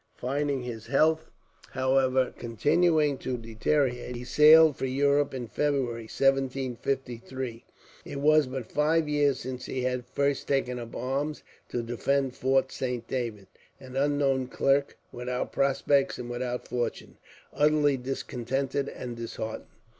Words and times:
Finding 0.17 0.63
his 0.63 0.87
health, 0.87 1.29
however, 1.73 2.33
continuing 2.35 3.19
to 3.19 3.37
deteriorate, 3.37 4.15
he 4.15 4.23
sailed 4.23 4.75
for 4.75 4.87
Europe 4.87 5.31
in 5.31 5.47
February, 5.47 6.05
1753. 6.09 7.63
It 8.03 8.19
was 8.19 8.47
but 8.47 8.65
five 8.71 9.07
years 9.07 9.39
since 9.41 9.65
he 9.67 9.83
had 9.83 10.07
first 10.07 10.47
taken 10.47 10.79
up 10.79 10.95
arms 10.95 11.43
to 11.69 11.83
defend 11.83 12.35
Fort 12.35 12.71
Saint 12.71 13.07
David, 13.07 13.45
an 13.79 13.95
unknown 13.95 14.47
clerk, 14.47 14.97
without 15.11 15.51
prospects 15.53 16.17
and 16.17 16.31
without 16.31 16.67
fortune, 16.67 17.17
utterly 17.53 17.95
discontented 17.95 18.89
and 18.89 19.15
disheartened. 19.15 19.67